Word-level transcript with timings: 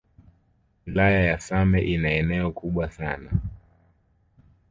Wilaya 0.87 1.19
ya 1.23 1.39
same 1.39 1.81
ina 1.81 2.09
eneo 2.11 2.51
kubwa 2.51 2.91
sana 2.91 3.31